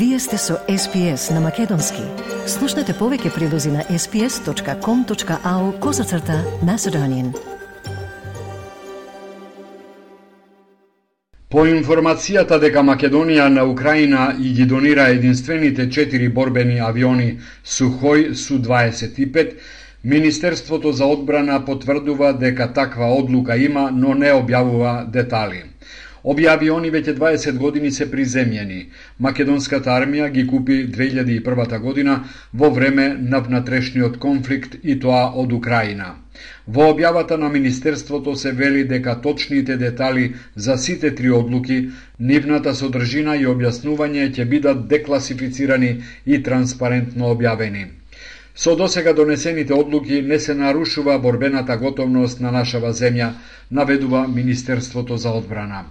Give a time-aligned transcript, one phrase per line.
[0.00, 2.00] Вие сте со SPS на Македонски.
[2.48, 7.34] Слушнете повеќе прилози на sps.com.au козацрта на Седонин.
[11.52, 19.52] По информацијата дека Македонија на Украина и ги донира единствените четири борбени авиони Сухој Су-25,
[20.04, 25.69] Министерството за одбрана потврдува дека таква одлука има, но не објавува детали
[26.24, 28.80] објави они веќе 20 години се приземјени.
[29.18, 36.14] Македонската армија ги купи 2001 година во време на внатрешниот конфликт и тоа од Украина.
[36.66, 43.36] Во објавата на Министерството се вели дека точните детали за сите три одлуки, нивната содржина
[43.36, 45.90] и објаснување ќе бидат декласифицирани
[46.26, 47.86] и транспарентно објавени.
[48.54, 53.32] Со досега донесените одлуки не се нарушува борбената готовност на нашава земја,
[53.70, 55.84] наведува Министерството за одбрана.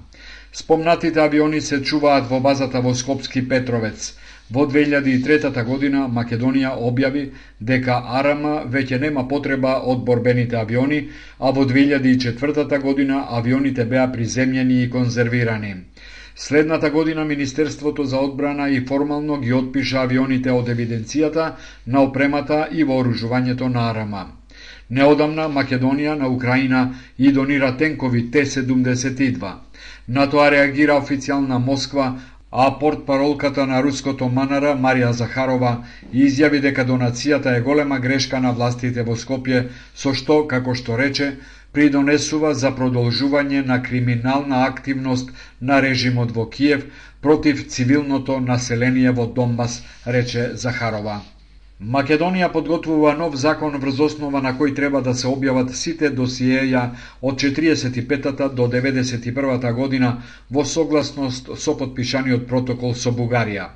[0.53, 4.13] Спомнатите авиони се чуваат во базата во Скопски Петровец.
[4.51, 7.25] Во 2003 година Македонија објави
[7.71, 14.81] дека АРМ веќе нема потреба од борбените авиони, а во 2004 година авионите беа приземјени
[14.83, 15.75] и конзервирани.
[16.35, 21.51] Следната година Министерството за одбрана и формално ги отпиша авионите од евиденцијата
[21.85, 24.13] на опремата и вооружувањето на АРМ.
[24.89, 29.68] Неодамна Македонија на Украина и донира тенкови Т-72.
[30.07, 32.15] На тоа реагира официјална Москва,
[32.51, 35.71] а портпаролката на руското Манара Марија Захарова
[36.13, 39.63] изјави дека донацијата е голема грешка на властите во Скопје,
[39.95, 41.29] со што, како што рече,
[41.73, 45.29] придонесува за продолжување на криминална активност
[45.61, 46.85] на режимот во Киев
[47.21, 51.21] против цивилното население во Донбас, рече Захарова.
[51.79, 56.81] Македонија подготвува нов закон врз основа на кој треба да се објават сите досиеја
[57.21, 60.09] од 45-та до 91-та година
[60.49, 63.69] во согласност со подпишаниот протокол со Бугарија.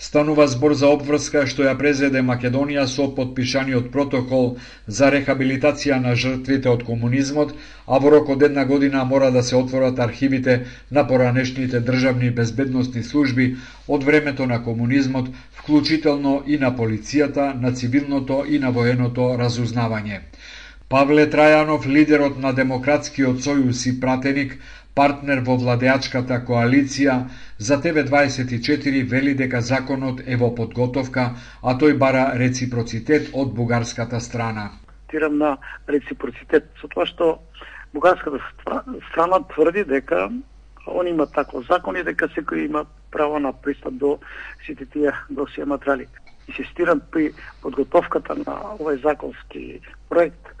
[0.00, 4.44] Станува збор за обврска што ја презеде Македонија со подпишаниот протокол
[4.98, 7.50] за рехабилитација на жртвите од комунизмот,
[7.86, 10.54] а во рок од една година мора да се отворат архивите
[10.90, 13.48] на поранешните државни безбедносни служби
[13.88, 20.22] од времето на комунизмот, вклучително и на полицијата, на цивилното и на военото разузнавање.
[20.88, 24.54] Павле Трајанов, лидерот на Демократскиот сојуз и пратеник,
[24.98, 27.14] партнер во владеачката коалиција,
[27.58, 31.30] за ТВ24 вели дека законот е во подготовка,
[31.62, 34.70] а тој бара реципроцитет од бугарската страна.
[35.10, 37.30] Тирам на реципроцитет, со тоа што
[37.94, 38.42] бугарската
[39.10, 40.28] страна тврди дека
[40.86, 44.18] он има таков закон и дека секој има право на пристап до
[44.66, 46.08] сите тие досија материали.
[46.48, 47.32] Инсистирам при
[47.62, 50.54] подготовката на овој законски проект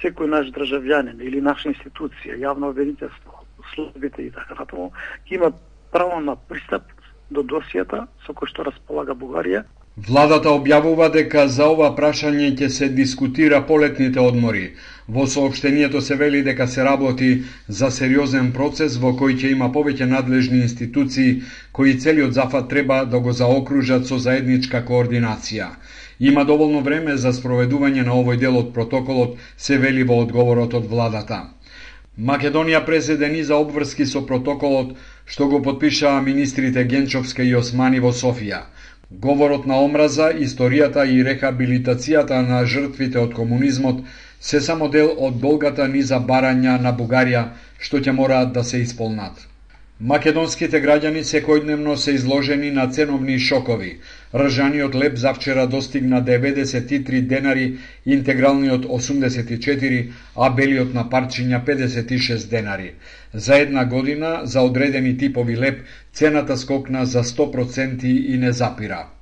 [0.00, 3.35] секој наш државјанин или наша институција, јавно обвинителство,
[3.74, 4.92] службите и така натаму,
[5.26, 5.54] ќе имат
[5.92, 6.82] право на пристап
[7.30, 9.64] до досијата со кој што располага Бугарија.
[10.08, 14.64] Владата објавува дека за ова прашање ќе се дискутира полетните одмори.
[15.08, 17.28] Во сообштението се вели дека се работи
[17.78, 21.40] за сериозен процес во кој ќе има повеќе надлежни институции
[21.72, 25.70] кои целиот зафат треба да го заокружат со заедничка координација.
[26.20, 30.92] Има доволно време за спроведување на овој дел од протоколот, се вели во одговорот од
[30.92, 31.40] владата.
[32.18, 34.92] Македонија презеде низа обврски со протоколот
[35.32, 38.60] што го подпишаа министрите Генчовска и Османи во Софија.
[39.10, 44.00] Говорот на омраза, историјата и рехабилитацијата на жртвите од комунизмот
[44.40, 47.44] се само дел од долгата низа барања на Бугарија
[47.78, 49.46] што ќе мораат да се исполнат.
[50.00, 53.94] Македонските граѓани секојдневно се изложени на ценовни шокови.
[54.34, 62.92] Ржаниот леп завчера достигна 93 денари, интегралниот 84, а белиот на парчиња 56 денари.
[63.32, 65.80] За една година, за одредени типови леп,
[66.12, 69.15] цената скокна за 100% и не запира.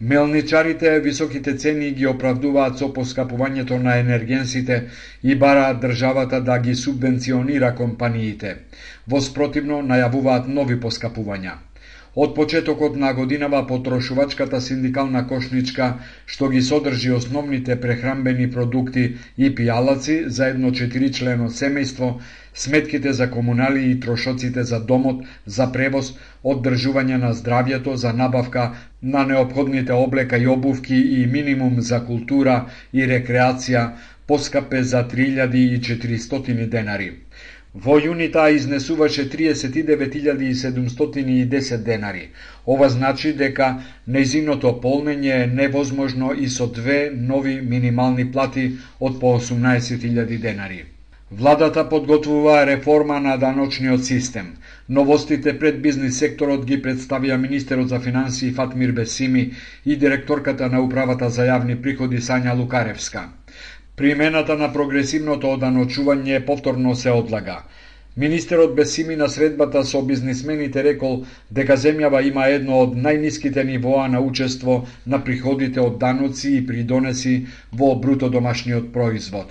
[0.00, 4.76] Мелничарите високите цени ги оправдуваат со поскапувањето на енергенсите
[5.22, 8.56] и бараат државата да ги субвенционира компаниите.
[9.08, 11.56] Воспротивно најавуваат нови поскапувања.
[12.24, 15.86] Од почетокот на годинава потрошувачката синдикална кошничка,
[16.26, 19.04] што ги содржи основните прехранбени продукти
[19.36, 22.08] и пијалаци за едно четиричлено семејство,
[22.62, 25.22] сметките за комунали и трошоците за домот,
[25.58, 26.10] за превоз,
[26.54, 28.66] оддржување на здравјето, за набавка
[29.14, 32.58] на необходните облека и обувки и минимум за култура
[32.92, 33.84] и рекреација,
[34.26, 37.12] поскапе за 3400 денари.
[37.74, 42.28] Во јуни таа изнесуваше 39.710 денари.
[42.66, 49.26] Ова значи дека нејзиното полнење е невозможно и со две нови минимални плати од по
[49.40, 50.84] 18.000 денари.
[51.30, 54.56] Владата подготвува реформа на даночниот систем.
[54.88, 59.52] Новостите пред бизнис секторот ги представија министерот за финансии Фатмир Бесими
[59.84, 63.28] и директорката на управата за јавни приходи Сања Лукаревска.
[63.98, 67.56] Примената на прогресивното оданочување повторно се одлага.
[68.16, 71.16] Министерот Бесими на средбата со бизнисмените рекол
[71.50, 77.34] дека земјава има едно од најниските нивоа на учество на приходите од даноци и придонеси
[77.72, 79.50] во бруто домашниот производ.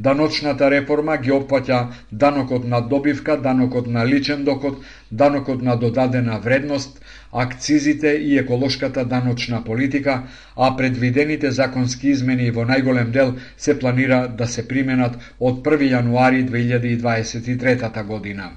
[0.00, 1.78] Даночната реформа ги опфаќа
[2.12, 4.76] данокот на добивка, данокот на личен доход,
[5.12, 7.00] данокот на додадена вредност,
[7.32, 10.22] акцизите и еколошката даночна политика,
[10.56, 16.46] а предвидените законски измени во најголем дел се планира да се применат од 1 јануари
[16.46, 18.50] 2023 година.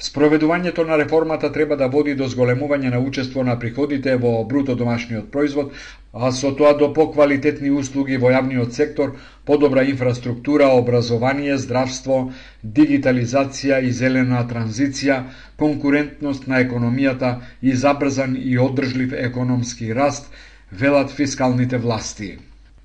[0.00, 5.26] Спроведувањето на реформата треба да води до зголемување на учество на приходите во бруто домашниот
[5.34, 5.74] производ,
[6.12, 9.12] а со тоа до поквалитетни услуги во јавниот сектор,
[9.44, 12.32] подобра инфраструктура, образование, здравство,
[12.64, 15.20] дигитализација и зелена транзиција,
[15.60, 20.32] конкурентност на економијата и забрзан и одржлив економски раст,
[20.72, 22.38] велат фискалните власти.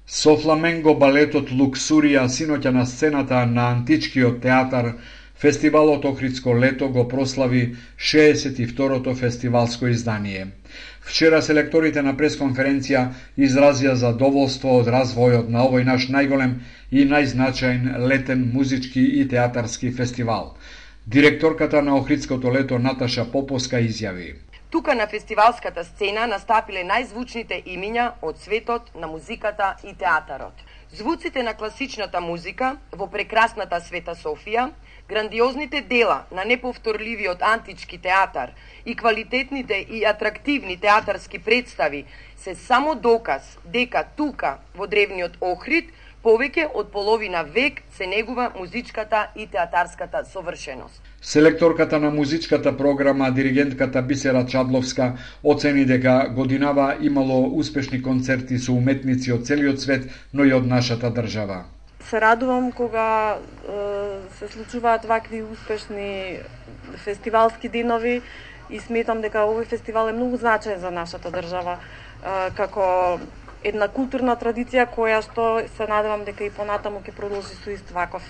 [0.05, 4.97] Со фламенго балетот Луксурија синоќа на сцената на античкиот театар
[5.37, 10.47] Фестивалот Охридско лето го прослави 62-то фестивалско издание.
[11.01, 13.01] Вчера селекторите на пресконференција
[13.37, 16.55] изразија задоволство од развојот на овој наш најголем
[16.91, 20.55] и најзначаен летен музички и театарски фестивал.
[21.07, 24.35] Директорката на Охридското лето Наташа Попоска изјави.
[24.71, 30.63] Тука на фестивалската сцена настапиле најзвучните имиња од светот на музиката и театарот.
[30.97, 34.69] Звуците на класичната музика во прекрасната Света Софија,
[35.09, 38.53] Грандиозните дела на неповторливиот антички театар
[38.85, 42.05] и квалитетните и атрактивни театарски представи
[42.37, 45.91] се само доказ дека тука, во древниот Охрид,
[46.23, 51.03] повеќе од половина век се негува музичката и театарската совршеност.
[51.25, 55.13] Селекторката на музичката програма, диригентката Бисера Чадловска,
[55.43, 61.09] оцени дека годинава имало успешни концерти со уметници од целиот свет, но и од нашата
[61.09, 61.65] држава
[62.05, 63.37] се радувам кога
[64.37, 66.37] се случуваат вакви успешни
[66.95, 68.21] фестивалски денови
[68.69, 71.79] и сметам дека овој фестивал е многу значаен за нашата држава
[72.53, 73.19] како
[73.65, 78.21] една културна традиција која што се надевам дека и понатаму ќе продолжи со ист ваков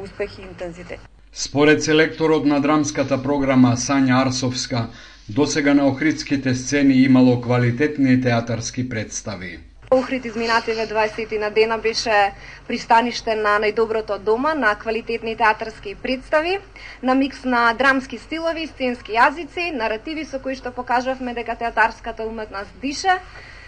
[0.00, 1.11] успех и интензитет.
[1.34, 4.82] Според селекторот на драмската програма Сања Арсовска,
[5.28, 9.58] досега на охридските сцени имало квалитетни театарски представи.
[9.90, 12.32] Охрид изминативе 20 на дена беше
[12.68, 16.58] пристаниште на најдоброто дома, на квалитетни театарски представи,
[17.02, 22.76] на микс на драмски стилови, сценски јазици, наративи со кои што покажавме дека театарската уметност
[22.84, 23.16] дише,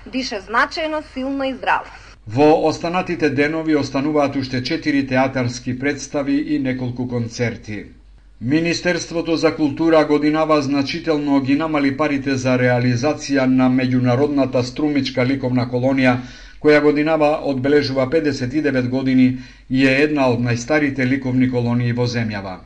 [0.05, 1.88] дише значајно, силно и здраво.
[2.26, 7.85] Во останатите денови остануваат уште 4 театарски представи и неколку концерти.
[8.41, 16.17] Министерството за култура годинава значително ги намали парите за реализација на меѓународната струмичка ликовна колонија,
[16.61, 19.38] која годинава одбележува 59 години
[19.71, 22.56] и е една од најстарите ликовни колонии во земјава.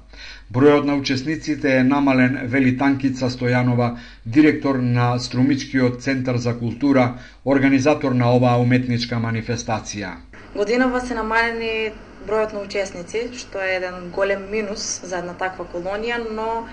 [0.49, 3.89] Бројот на учесниците е намален, вели Танкица Стојанова,
[4.25, 10.15] директор на Струмичкиот центар за култура, организатор на оваа уметничка манифестација.
[10.55, 11.93] Годинава се намалени
[12.25, 16.65] бројот на учесници, што е еден голем минус за една таква колонија, но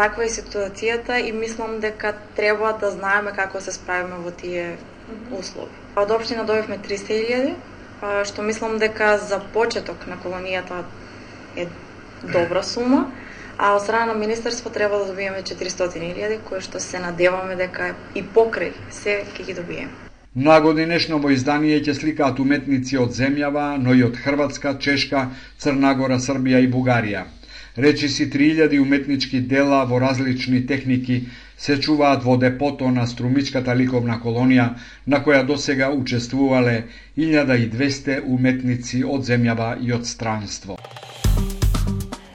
[0.00, 4.78] таква е ситуацијата и мислам дека треба да знаеме како се справиме во тие
[5.28, 5.76] услови.
[5.92, 7.52] Од општина добивме 300.000,
[8.24, 10.82] што мислам дека за почеток на колонијата
[11.56, 11.68] е
[12.22, 13.10] добра сума,
[13.58, 18.22] а од страна на Министерство треба да добиеме 400.000, кои што се надеваме дека и
[18.22, 19.90] покрај се ќе ги добиеме.
[20.34, 25.26] На годинешново издание ќе сликаат уметници од земјава, но и од Хрватска, Чешка,
[25.58, 27.24] Црнагора, Србија и Бугарија.
[27.76, 34.68] Речиси 3000 уметнички дела во различни техники се чуваат во депото на Струмичката ликовна колонија,
[35.06, 36.84] на која досега учествувале
[37.16, 40.78] 1200 уметници од земјава и од странство.